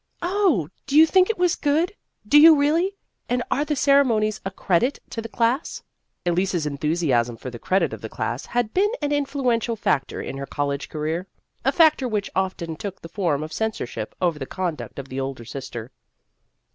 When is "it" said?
1.29-1.37